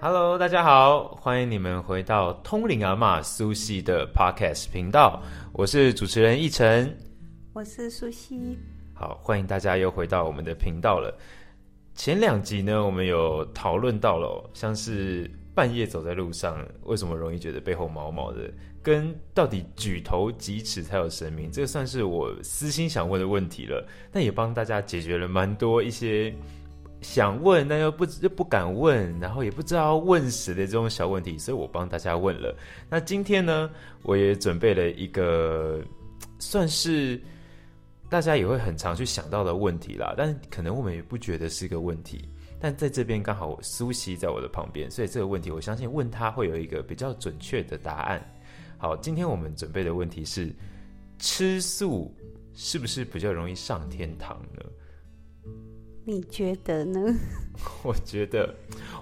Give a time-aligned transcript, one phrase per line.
[0.00, 5.22] Hello，大家好，欢迎你们回到通灵阿玛苏西的 Podcast 频道，
[5.52, 6.96] 我是主持人奕晨，
[7.52, 8.58] 我是苏西。
[8.94, 11.14] 好，欢迎大家又回到我们的频道了。
[11.94, 18.50] 前两集呢，我们有讨论到了，像是半夜走在路上，为什么容易觉得背后毛毛的，
[18.82, 23.86] 跟到底举头几尺才有神明，这个算是我私心想问的问题了。
[24.10, 26.34] 但也帮大家解决了蛮多一些。
[27.00, 32.56] 想问但又不又不敢问，然后也不知道问谁的这种小问题，所以我帮大家问了。
[32.88, 33.70] 那今天呢，
[34.04, 35.82] 我也准备了一个
[36.38, 37.20] 算是
[38.08, 42.26] 大家也会很常去想到的问题啦，但可能我们也不觉得是一个问题。
[42.64, 48.26] 但在这边刚好苏西在我的旁边，所以这个问题我相信问他会有一个比较准确的答案。
[48.78, 50.50] 好，今天我们准备的问题是：
[51.18, 52.10] 吃素
[52.54, 54.64] 是不是比较容易上天堂呢？
[56.06, 57.14] 你觉得呢？
[57.84, 58.54] 我觉得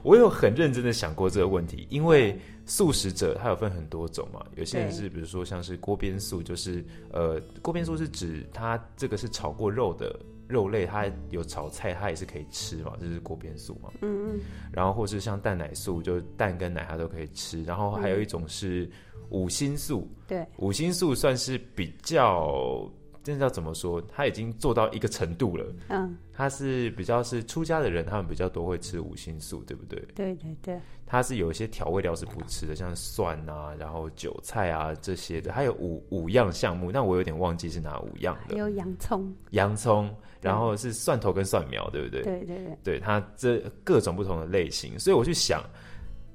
[0.03, 10.19] 我有很认真的想过这个问题，因为素食者他有分很多种嘛，有些人是比如说像是锅边素，就是呃锅边素是指它这个是炒过肉的
[10.53, 13.91] 肉类，它有炒菜，它也是可以吃嘛，这是锅边素嘛。
[14.03, 14.41] 嗯嗯。
[14.71, 17.65] 然后或是像蛋奶素，就蛋跟奶它都可以吃。
[17.65, 18.89] 然后还有一种是
[19.31, 22.89] 五星素，对，五星素算是比较。
[23.23, 24.03] 真的要怎么说？
[24.03, 25.65] 他已经做到一个程度了。
[25.89, 30.01] 嗯，他是比较是出家的人，他们比较多会吃五星素，对不对？
[30.15, 30.81] 对对对。
[31.07, 38.57] 他是有一些调味料是不吃的，像蒜啊，然后韭菜啊这些的，还有五五样项目，那我有点忘记是哪五样的。
[38.57, 42.23] 有洋葱，洋葱，然后是蒜头跟蒜苗，对不对？
[42.23, 42.79] 对对对。
[42.83, 45.63] 对他这各种不同的类型，所以我去想，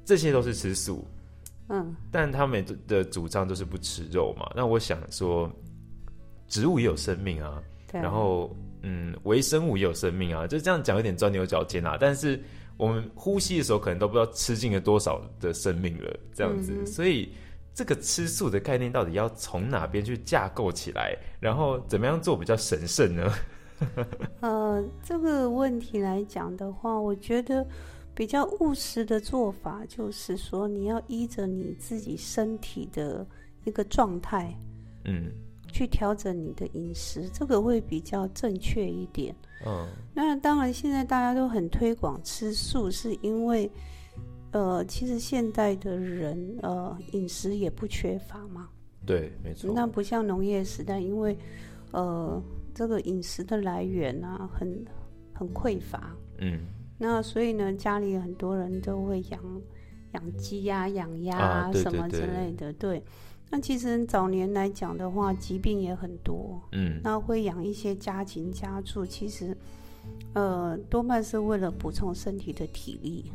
[0.05, 1.05] 这些都是吃素，
[1.69, 4.49] 嗯，但他们的主张都是不吃肉嘛。
[4.55, 5.51] 那我想说。
[6.47, 11.97] 植物也有生命啊，然后嗯，微生物也有生命啊，就这样讲有点钻牛角尖啊。
[11.99, 12.41] 但是
[12.77, 16.85] 我们呼吸的时候，可能都不知道吃进了多少的生命了，这样子。
[16.85, 17.29] 所以
[17.73, 23.33] 这个吃素的概念到底要从哪边去架构起来，然后怎么样做比较神圣呢？
[24.41, 27.65] 呃，这个问题来讲的话，我觉得
[28.15, 33.25] 比较务实的做法就是说，你要依着你自己身体的
[33.65, 34.55] 一个状态，
[35.05, 35.31] 嗯。
[35.67, 39.35] 去调整你的饮食，这个会比较正确一点。
[39.65, 43.69] 嗯，那当然，现在大家都很推广吃素，是因为，
[44.51, 48.69] 呃，其实现代的人，呃，饮食也不缺乏嘛。
[49.05, 49.71] 对，没错。
[49.73, 51.37] 那不像农业时代，因为，
[51.91, 52.41] 呃，
[52.73, 54.85] 这个饮食的来源啊，很
[55.33, 56.15] 很匮乏。
[56.39, 56.59] 嗯。
[56.99, 59.61] 那所以呢，家里很多人都会养
[60.13, 63.03] 养鸡呀、养鸭啊什么之类的，对。
[63.49, 69.55] 那其实早年来讲的话，疾病也很多，嗯，那会养一些家禽家畜，其实，
[70.33, 73.31] 呃，多半是为了补充身体的体力。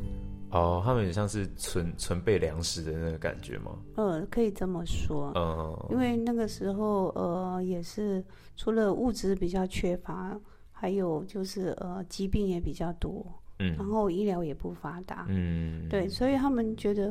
[0.50, 3.78] 哦，他们也像是存存备粮食的那个感觉吗？
[3.96, 8.22] 呃，可以这么说，嗯，因为那个时候，呃，也是
[8.54, 10.38] 除了物质比较缺乏，
[10.70, 13.24] 还有就是呃，疾病也比较多，
[13.60, 17.10] 嗯，然后医疗也不发达，嗯，对，所以他们觉得。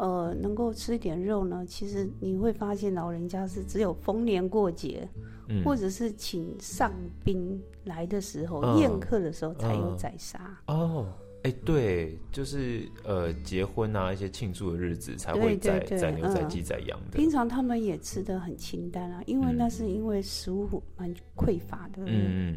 [0.00, 5.06] 呃，能够吃一点肉呢，其实你会发现老人家是只有逢年过节，
[5.62, 6.90] 或者是请上
[7.22, 10.58] 宾来的时候、宴客的时候才有宰杀。
[10.68, 11.06] 哦。
[11.42, 17.16] 哎，对，就是呃，结婚啊，一些庆祝的日子才会宰宰牛、宰鸡、宰羊的。
[17.16, 20.68] 平常他们也吃的很清淡啊，因为那是因为食物
[20.98, 22.06] 蛮匮乏的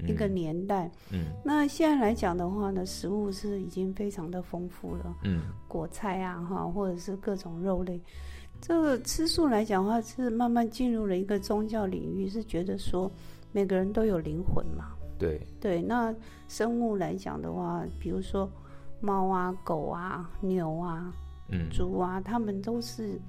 [0.05, 0.91] 一个年代。
[1.13, 5.15] 嗯，那现在来讲的话呢，食物是已经非常的丰富了。
[5.23, 8.01] 嗯，果菜啊，哈，或者是各种肉类，
[8.59, 13.09] 这个吃素来讲的话，是慢慢进入了一个宗教领域，是觉得说
[13.53, 14.91] 每个人都有灵魂嘛。
[15.17, 16.13] 对对，那
[16.49, 18.51] 生物来讲的话，比如说。
[19.03, 21.13] 猫啊，狗啊，牛啊，
[21.49, 23.19] 嗯，猪啊，它们都是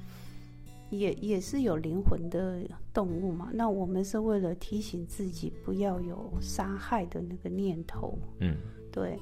[0.90, 2.62] 也也是有灵魂的
[2.92, 3.50] 动物嘛。
[3.52, 8.56] 那我们是为了提醒自己不要有杀害的那个念头，嗯，
[8.92, 9.18] 对，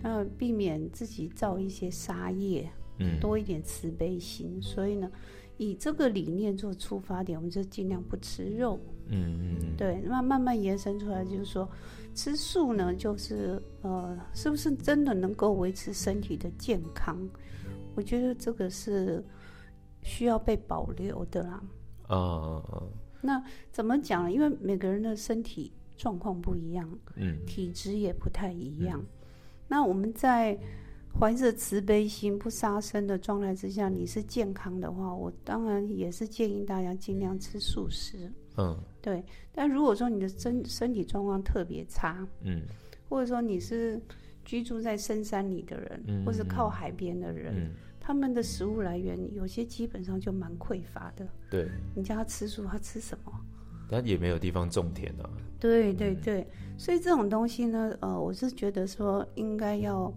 [0.00, 4.62] 那避免自己造一些杀业，嗯，多一点慈悲心。
[4.62, 5.10] 所以呢，
[5.58, 11.68] 以这个理念做出发点，我们就尽量不吃肉，嗯嗯，对，那慢慢延伸出来就是说。
[12.14, 17.16] 吃素呢，就是呃，是不是真的能够维持身体的健康？
[17.94, 19.24] 我觉得这个是
[20.02, 21.62] 需要被保留的啦。
[22.08, 22.60] 啊
[23.20, 23.40] 那
[23.70, 24.32] 怎么讲呢？
[24.32, 29.00] 因为每个人的身体状况不一样，嗯，体质也不太一样。
[29.68, 30.58] 那我们在
[31.18, 38.30] 怀着慈悲心、不杀生的状态之下，你是健康的话，我当然也是建议大家尽量吃素食。
[38.56, 39.22] 嗯，对。
[39.52, 42.62] 但如果说你的身身体状况特别差，嗯，
[43.08, 44.00] 或者说你是
[44.44, 51.26] 居住在深山里的人，嗯或是靠海边的人，嗯，他们的食物来源有些基本上就蛮匮乏的。
[51.50, 53.32] 对，你叫他吃素，他吃什么？
[53.90, 55.28] 他也没有地方种田啊。
[55.58, 60.12] 对对对，所以这种东西呢，呃，我是觉得说应该要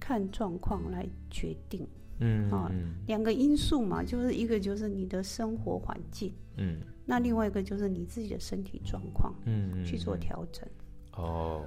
[0.00, 1.86] 看状况来决定。
[2.18, 10.66] 嗯啊嗯两个因素嘛，就是一个就是你的生活环境，嗯那另外一个就是你自己的身体状况嗯嗯，去做嗯调整。
[11.12, 11.62] 哦，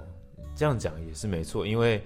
[0.56, 2.02] 这样讲也是没错，因为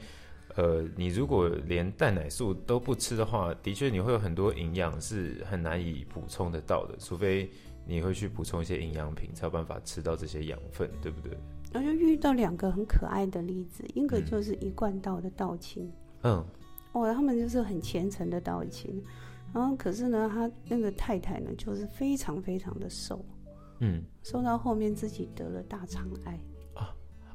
[0.56, 7.50] 呃，你如果连蛋奶素都不吃的话，的确你会有很多营养是很难以补充得到的，除非
[7.86, 11.36] 你会去补充一些营养品，才有办法吃到这些养分，对不对？
[11.72, 15.90] 然后就遇到两个很可爱的例子，一个就是一贯道的道亲，
[16.24, 16.44] 嗯
[16.92, 19.02] 哦，他们就是很虔诚的道亲，
[19.52, 23.24] 然后可是呢，他那个太太呢，就是非常非常的瘦，
[23.80, 26.38] 嗯，瘦到后面自己得了大肠癌。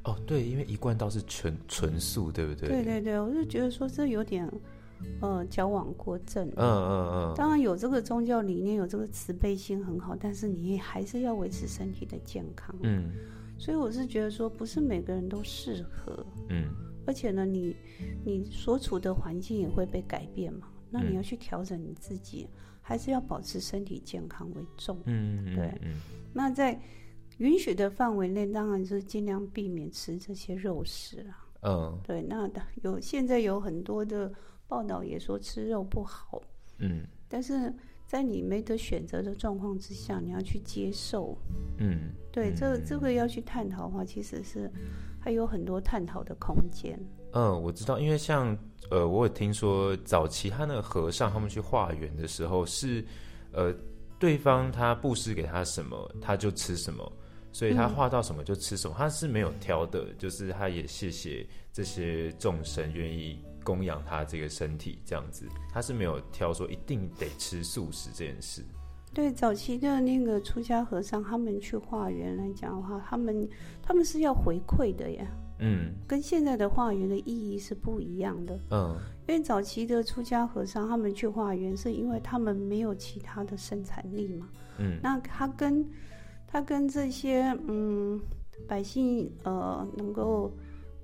[0.06, 2.70] 哦，对，因为一贯道是纯纯素，对不对？
[2.70, 4.50] 对对对，我就觉得说这有点
[5.20, 6.48] 呃矫枉过正。
[6.56, 12.74] 嗯嗯嗯，当然有这个宗教理念，有这个慈悲心很好，但是你还是要维持身体的健康。
[12.84, 13.12] 嗯
[13.58, 16.70] 所以我是觉得说，不是每个人都适合，嗯
[17.10, 17.76] 而且呢，你
[18.24, 22.48] 你所处的环境也会被改变嘛，那你嗯要去调整你自己，
[22.84, 24.96] 还是要保持身体健康为重。
[25.06, 26.00] 嗯嗯，对嗯
[26.32, 26.80] 那在
[27.40, 31.46] 允许的范围内，当然是尽量避免吃这些肉食啦。
[31.64, 32.48] 嗯对，那
[32.84, 34.32] 有现在有很多的
[34.68, 36.40] 报道也说吃肉不好，
[36.78, 37.74] 嗯但是
[38.10, 41.38] 在你没得选择的状况之下，你要去接受。
[41.78, 44.68] 嗯，对，这嗯这个要去探讨的话，其实是
[45.20, 47.00] 还有很多探讨的空间。
[47.34, 48.58] 嗯，我知道，因为像
[48.90, 53.06] 呃，我有听说早期他那个和尚他们去化缘的时候是，
[53.52, 53.72] 呃，
[54.18, 57.12] 对方他布施给他什么，他就吃什么，
[57.52, 63.40] 所以他化到什么就吃什么，他是没有挑的，就是他也谢谢这些众生愿意
[63.70, 68.64] 供养他这个身体这样子，他是没有挑说一定得吃素食这件事。
[69.14, 73.48] 对，早期的那个出家和尚，他们去化缘来讲的话，他们
[73.80, 75.28] 他们是要回馈的呀，
[75.60, 78.60] 嗯跟现在的化缘的意义是不一样的。
[78.72, 84.50] 嗯因为早期的出家和尚，他们去化缘，是因为他们没有其他的生产力嘛。
[84.80, 85.88] 嗯那他跟
[86.48, 88.20] 他跟这些嗯
[88.68, 90.52] 百姓呃能够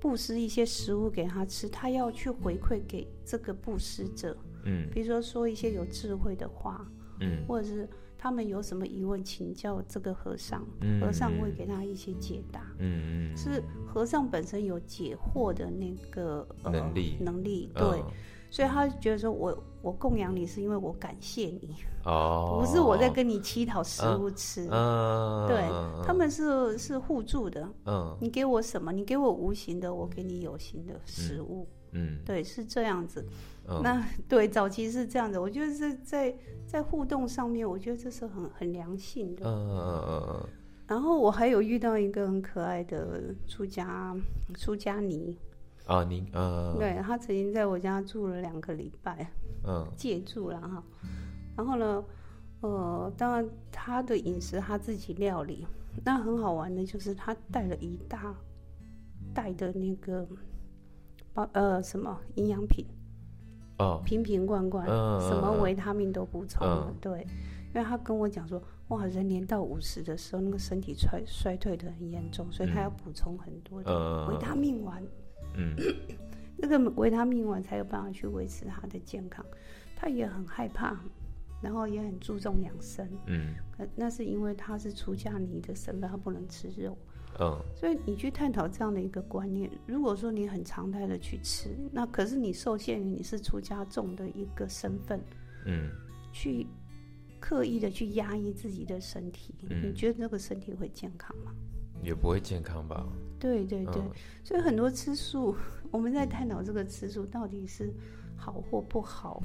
[0.06, 4.88] 布施一些食物给他吃，他要去回馈给这个布施者，嗯。
[4.92, 6.86] 比如说说一些有智慧的话，
[7.18, 7.44] 嗯。
[7.48, 12.60] 或者是他们有什么疑问请教这个和尚，嗯，和尚会给他一些解答。
[12.78, 17.16] 嗯嗯是和尚本身有解惑的那个、呃、能力。
[17.20, 18.12] 能力对，嗯
[18.48, 24.66] 所以他觉得说我我供养你是因为我感谢你，哦，不是我在跟你乞讨食物吃。
[24.68, 25.62] 嗯，对
[26.04, 33.24] 他们是是互助的，嗯你给我什么，你给我无形的，我给你有形的食物，嗯对，是这样子。
[33.68, 36.36] 嗯那对早期是这样子，我觉得是在
[36.66, 39.46] 在互动上面，我觉得这是很很良性的。
[39.46, 40.48] 嗯嗯嗯
[40.88, 44.16] 然后我还有遇到一个很可爱的出家
[44.56, 45.36] 出家尼，
[45.86, 49.28] 啊，您呃对他曾经在我家住了两个礼拜，
[49.66, 49.86] 嗯。
[49.96, 50.82] 借住了哈。
[51.56, 52.04] 然后呢，
[52.60, 55.66] 呃，当然他的饮食他自己料理，
[56.04, 58.34] 那很好玩的就是他带了一大
[59.34, 60.26] 袋的那个
[61.32, 62.84] 包呃什么营养品，
[63.78, 64.02] 哦。
[64.04, 66.94] 瓶瓶罐罐，嗯什么嗯维他命都补充了，嗯。
[67.00, 67.26] 对。
[67.74, 72.84] 因为他跟我讲说，哇，人年到五十的时候，那个身体衰衰退的很严重，所以他嗯。
[72.84, 74.28] 要补充很多的嗯。
[74.28, 75.02] 维他命丸。
[75.58, 75.76] 嗯
[76.58, 79.44] 这个维他命丸才有办法去维持他的健康。
[79.94, 80.94] 他也很害怕，
[81.62, 83.08] 然后也很注重养生。
[83.26, 86.96] 嗯可那是因为他是出家尼的身份，他不能吃肉。
[87.40, 95.20] 嗯所以你去探讨这样的一个观念，如果说你很常态的去吃，那可是你受限于你是出家众的一个身份，
[95.66, 95.90] 嗯
[96.32, 96.66] 去
[97.40, 101.52] 刻意的去压抑自己的身体，嗯你觉得这个身体会健康吗？
[102.02, 103.06] 也不会健康吧？
[103.38, 104.10] 对对对，嗯
[104.44, 105.54] 所以很多吃素，
[105.90, 107.92] 我们在探讨这个吃素到底是
[108.36, 109.42] 好或不好，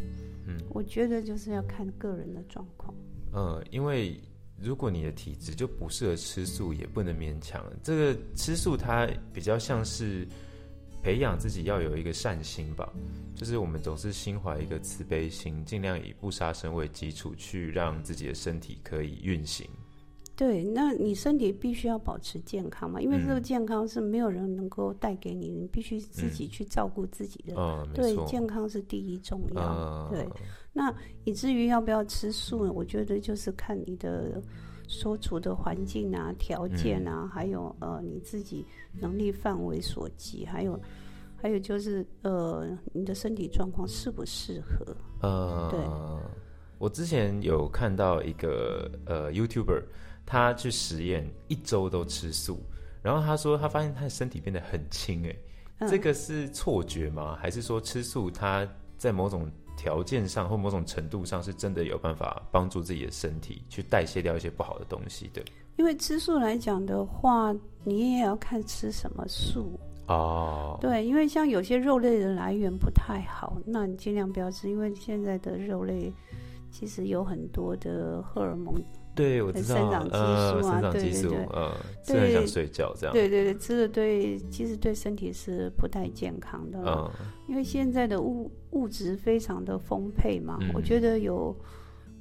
[0.48, 2.94] 嗯我觉得就是要看个人的状况。
[3.34, 4.20] 嗯，因为
[4.60, 7.64] 如果你的体质就不适合吃素，也不能勉强。
[7.82, 10.28] 这个吃素它比较像是
[11.02, 12.92] 培养自己要有一个善心吧，
[13.34, 19.68] 就是我们总是心怀一个慈悲心，尽量以不杀生为基础，去让自己的身体可以运行。
[20.42, 27.54] 对，那你身体必须要保持健康嘛，因为这个健康是没有人能够带给你，你必须自己去照顾自己的。
[27.56, 30.10] 嗯，对，健康是第一重要。
[30.10, 30.28] 对，
[30.74, 30.92] 那
[31.26, 32.74] 以至于要不要吃素呢？
[32.74, 34.42] 我觉得就是看你的
[34.88, 38.66] 所处的环境啊、条件啊，还有呃你自己
[39.00, 40.82] 能力范围所及，还有
[41.36, 44.98] 还有就是呃你的身体状况适不适合。
[45.22, 45.80] 呃，对。
[46.80, 49.84] 我之前有看到一个呃 YouTuber。
[50.32, 52.58] 他去实验一周都吃素，
[53.02, 55.30] 然后他说他发现他的身体变得很轻，
[55.78, 57.38] 哎，这个是错觉吗？
[57.42, 58.66] 还是说吃素他
[58.98, 65.44] 在某种条件上或某种程度上是真的有办法帮助自己的身体去代谢掉一些不好的东西的？
[65.76, 70.78] 因为吃素来讲的话，你也要看吃什么素哦。
[70.80, 76.10] 对，因为像有些肉类的来源不太好，那你尽量不要吃，因为现在的肉类
[76.72, 78.82] 其实有很多的荷尔蒙。
[79.14, 81.72] 对，我知道，生长激素啊，对对对，嗯，
[82.08, 87.12] 对，想睡觉这样，对对对，吃的对，其实对身体是不太健康的，嗯，
[87.50, 91.54] 因为现在的物物质非常的丰沛嘛，我觉得有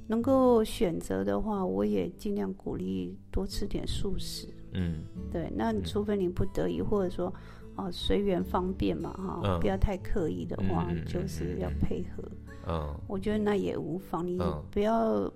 [0.07, 7.33] 能够选择的话，我也尽量鼓励多吃点素食，嗯，对，那除非你不得已，或者说
[7.77, 12.23] 哦随缘方便嘛，哈，不要太刻意的话，就是要配合，
[12.67, 14.37] 嗯，我觉得那也无妨，你
[14.69, 15.31] 不要。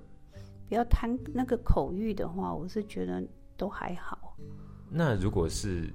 [0.68, 3.24] 不要贪那个口欲的话，我是觉得
[3.56, 4.36] 都还好。
[4.90, 5.90] 那如果是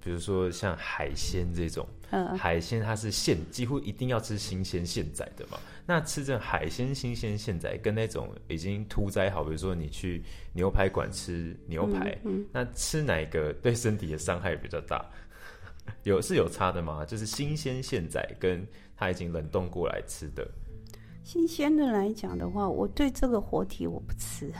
[0.00, 5.58] 比如说像海鲜这种，嗯，海鲜它是现几乎一定要吃新鲜现宰的嘛？
[5.86, 15.04] 那吃这海鲜新鲜现宰，跟那种已经屠宰好，比如说你去牛排馆吃牛排，嗯那吃哪个对身体的伤害比较大？
[16.04, 17.04] 有是有差的吗？
[17.04, 18.64] 就是新鲜现宰跟
[18.96, 20.48] 它已经冷冻过来吃的。
[21.22, 24.52] 新鲜的来讲的话，我对这个活体我不吃。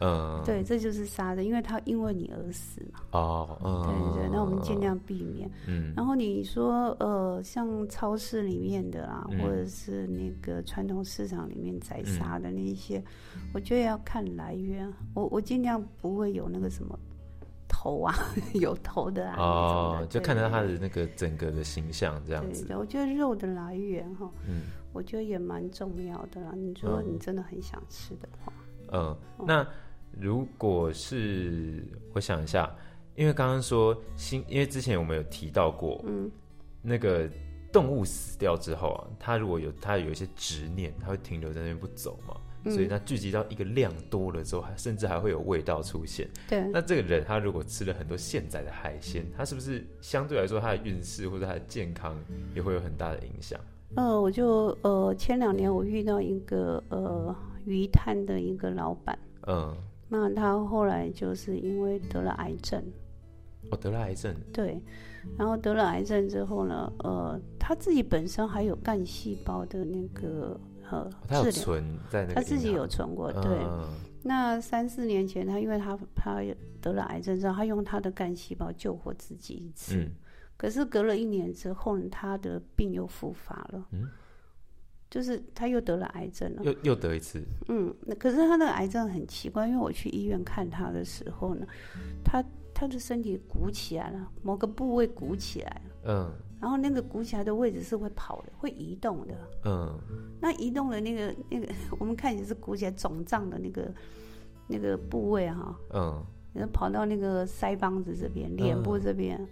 [0.00, 3.00] 嗯，对，这就是杀的，因为它因为你而死嘛。
[3.10, 3.58] 哦，
[4.14, 5.50] 对对，那我们尽量避免。
[5.66, 13.02] 嗯，然后你说呃，像超市里面的啦，或者是那个传统市场里面宰杀的那一些，
[13.52, 14.88] 我觉得要看来源。
[15.14, 16.96] 我我尽量不会有那个什么
[17.68, 18.14] 头啊，
[18.54, 19.36] 有头的啊。
[19.38, 22.64] 哦，就看到它的那个整个的形象这样子。
[22.64, 24.30] 对，我觉得肉的来源哈。
[24.48, 24.62] 嗯。
[24.90, 26.52] 我觉得也蛮重要的啦。
[26.56, 28.52] 你说你真的很想吃的话，
[28.90, 29.64] 嗯，那
[30.18, 31.84] 如果是
[32.14, 32.74] 我想一下，
[33.14, 36.28] 因为刚刚说新，因为之前我们有提到过，嗯，
[36.82, 37.28] 那个
[37.70, 42.34] 动物死掉之后啊，它如果有它有一些执念，它会停留在那边不走嘛，
[42.70, 46.28] 所以它聚集到一个量多了之后，还甚至还会有味道出现。
[46.48, 52.16] 对，那这个人他如果吃了很多现宰的海鲜，他是不是相对来说他的运势或者他的健康
[52.54, 53.58] 也会有很大的影响？
[53.94, 57.34] 呃，我就呃前两年我遇到一个呃
[57.64, 59.74] 鱼摊的一个老板，嗯，
[60.08, 62.82] 那他后来就是因为得了癌症，
[63.70, 64.78] 哦，得了癌症，对，
[65.38, 70.60] 然后得了癌症之后呢，呃，他自己本身还有干细胞的那个
[70.90, 73.58] 呃他有存在那他自己有存过，对，
[74.22, 76.42] 那三四年前他因为他他
[76.80, 80.08] 得了癌症之后，他用他的干细胞救活自己一次。
[80.56, 83.86] 可是隔了一年之后，他的病又复发了。
[83.92, 84.08] 嗯，
[85.08, 86.64] 就是他又得了癌症了。
[86.64, 87.40] 又又得一次。
[87.68, 91.66] 嗯，那可是他的癌症很奇怪，因为我去医院看他的时候呢，
[92.24, 95.82] 他他的身体鼓起来了，某个部位鼓起来了。
[96.06, 96.32] 嗯。
[96.60, 99.34] 然后那个鼓起来的位置是会跑的，会移动的。
[99.64, 99.98] 嗯。
[100.40, 101.66] 那移动的那个那个，
[101.98, 103.92] 我们看起来是鼓起来肿胀的那个
[104.66, 105.76] 那个部位哈。
[105.94, 106.24] 嗯。
[106.54, 109.46] 然后跑到那个腮帮子这边，脸部这边。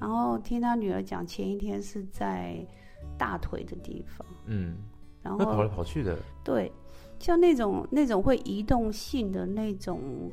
[0.00, 2.64] 然后听他女儿讲，前一天是在
[3.18, 4.76] 大腿的地方，嗯，
[5.22, 6.70] 然后跑来跑去的，对，
[7.18, 10.30] 像那种那种会移动性的那种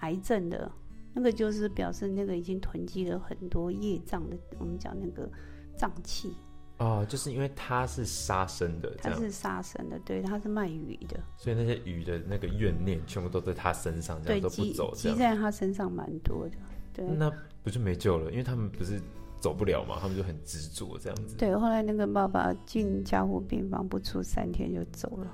[0.00, 0.70] 癌症的，
[1.16, 5.28] 那个就是表示那个已经囤积了很多业障的，我们讲那个
[5.76, 6.32] 脏器。
[6.76, 16.56] 哦，就是因为它是杀生的，它是杀生的，对，它是卖鱼的，所以那些鱼的那个怨念全部都在他身上，这样都不走，积在他身上蛮多的，
[16.92, 17.32] 对，那。
[17.62, 18.30] 不就没救了？
[18.30, 19.00] 因为他们不是
[19.40, 21.34] 走不了嘛，他们就很执着这样子。
[21.36, 25.26] 对，后来那个爸爸进加护病房不出三天就走了，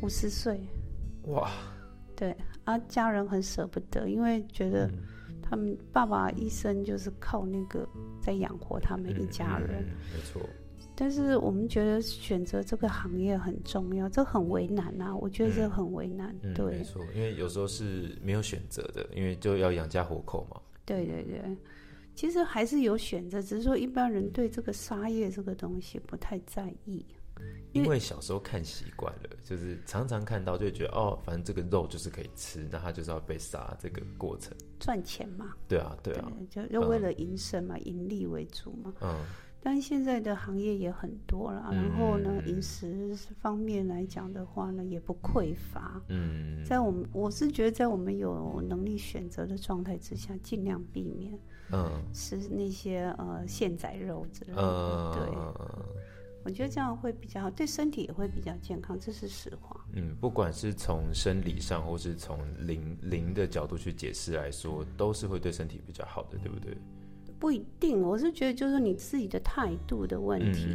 [0.00, 0.60] 五十岁。
[1.24, 1.50] 哇！
[2.14, 2.36] 对
[2.70, 4.90] 啊，家人很舍不得，因为觉得
[5.42, 7.88] 他们爸爸一生就是靠那个
[8.22, 9.84] 在养活他们一家人。
[10.14, 10.40] 没错。
[10.94, 15.16] 但是我们觉得选择这个行业很重要，这很为难啊！
[15.16, 16.36] 我觉得这很为难。
[16.54, 20.60] 对，没错，因为有时候是没有选择的，因为就要养家活口嘛。
[20.84, 21.56] 对对对，
[22.14, 27.06] 其实还是有选择，只是说一般人对这个沙业这个东西不太在意。
[27.72, 35.54] 因为小时候看习惯了，就是常常看到，就觉得哦，反正这个肉就是可以吃，那它就是要被杀，这个过程赚钱嘛？
[35.68, 38.92] 对啊，对啊，就就为了营生嘛，盈利为主嘛。
[39.02, 39.24] 嗯。
[39.62, 46.02] 但是现在的行业也很多了，然后呢，饮食方面来讲的话呢，也不匮乏。
[46.08, 46.64] 嗯。
[46.64, 51.38] 在我们，我是觉得在我们有能力选择的状态之下，尽量避免
[51.70, 55.12] 嗯吃那些呃现宰肉之类的。
[55.14, 55.28] 对。
[56.42, 59.84] 我觉得这样会比较好，对身体也会比较健康，这是实话。
[59.92, 66.76] 嗯，不管是从生理上，或是从灵灵的角度去解释来说，都是会对身体比较好的，对不对？
[67.40, 70.66] 不一定，我是觉得就是你自己的态度的问题，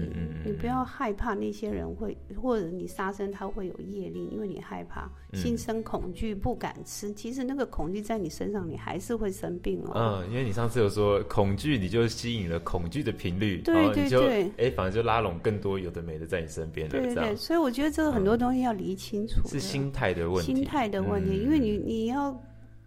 [0.43, 7.13] 你不要害怕那些人会，或者你杀生他会有业力，因为你害怕，心生恐惧不敢吃。
[7.13, 9.91] 其实那个恐惧在你身上，你还是会生病哦。
[9.93, 17.36] 嗯，因为你上次有说恐惧，你就吸引了恐惧的频率，对对对，哎，反正就拉拢更多有的没的在你身边的，对对。
[17.36, 22.36] 所以我觉得这个很多东西要理清楚，是心态的问题，心态的问题，因为你你要。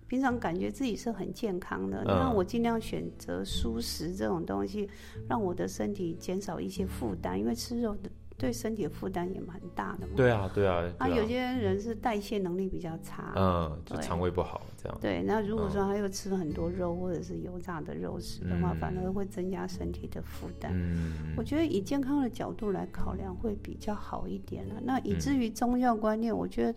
[0.09, 4.89] 平常感觉自己是很健康的，那我尽量选择蔬食这种东西，
[5.29, 7.39] 让我的身体减少一些负担。
[7.39, 10.15] 因为吃肉的对身体的负担也蛮大的嘛。
[10.17, 10.91] 对啊，对啊。
[10.99, 14.99] 啊，有些人是代谢能力比较差，嗯，就肠胃不好这样。
[14.99, 20.73] 对，那如果说他又吃了很多肉或者是油炸的肉食的话，反而会增加身体的负担。
[20.75, 24.77] 嗯，我觉得以健康的角度来考量会比较好一点了。
[24.83, 26.75] 那以至于宗教观念，我觉得。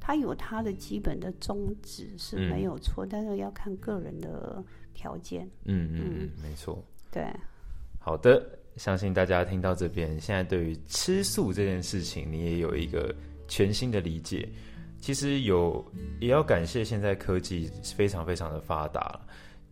[0.00, 4.64] 它有它的基本的宗旨是没有错，但是要看个人的
[4.94, 5.48] 条件。
[5.64, 6.82] 嗯嗯，没错。
[7.12, 7.24] 对，
[7.98, 13.14] 好的，相信大家听到这边，现在对于吃素这件事情，你也有一个
[13.46, 14.48] 全新的理解。
[14.98, 15.84] 其实有，
[16.20, 19.20] 也要感谢现在科技非常非常的发达。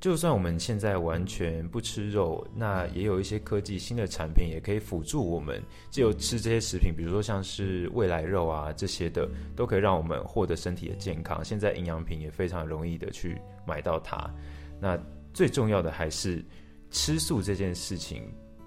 [0.01, 11.45] 就算我们现在完全不吃肉，那也有一些科技新的产品也可以辅助我们，借由吃这些食品，比如说像是未来肉啊这些的，都可以让我们获得身体的健康。
[11.45, 13.37] 现在营养品也非常容易的去
[13.67, 14.33] 买到它。
[14.81, 14.97] 那
[15.35, 16.45] 最重要的还是
[16.93, 18.23] 吃素这件事情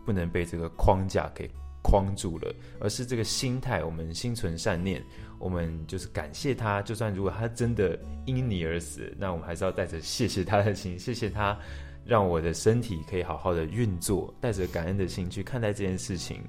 [0.05, 1.49] 不能被这个框架给
[1.81, 5.01] 框住了，而是这个心态，我们心存善念。
[5.41, 11.57] 我们就是感谢他，就算如果他真的因你而死，那我们还是要带着谢谢他的心，谢谢他
[12.05, 16.39] 让我的身体可以好好的运作，带着感恩的心去看待这件事情，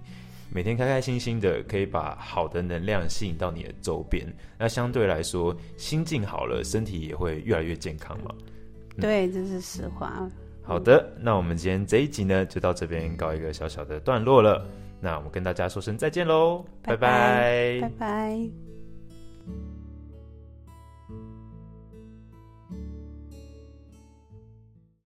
[0.52, 4.26] 每天开开心心的，可以把好的能量吸引到你的周边。
[4.58, 8.30] 那相对来说，心境好了，身体也会越来越健康嘛。
[9.00, 10.28] 对，这是实话。
[10.62, 14.64] 好的，那我们今天这一集呢，就到这边告一个小小的段落了。
[15.00, 18.71] 那我们跟大家说声再见喽，拜拜，拜拜。
[19.48, 19.71] You